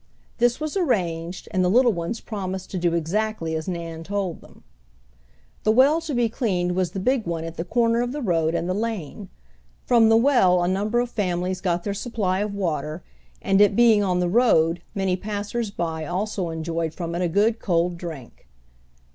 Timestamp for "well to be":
5.71-6.27